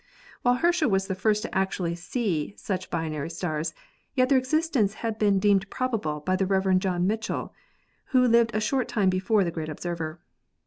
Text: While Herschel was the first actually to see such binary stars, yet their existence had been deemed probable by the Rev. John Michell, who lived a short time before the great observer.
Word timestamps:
While 0.41 0.55
Herschel 0.55 0.89
was 0.89 1.05
the 1.05 1.13
first 1.13 1.45
actually 1.53 1.91
to 1.93 2.01
see 2.01 2.55
such 2.57 2.89
binary 2.89 3.29
stars, 3.29 3.75
yet 4.15 4.29
their 4.29 4.37
existence 4.39 4.95
had 4.95 5.19
been 5.19 5.37
deemed 5.37 5.69
probable 5.69 6.21
by 6.21 6.35
the 6.35 6.47
Rev. 6.47 6.79
John 6.79 7.05
Michell, 7.05 7.53
who 8.05 8.27
lived 8.27 8.49
a 8.55 8.59
short 8.59 8.87
time 8.87 9.11
before 9.11 9.43
the 9.43 9.51
great 9.51 9.69
observer. 9.69 10.19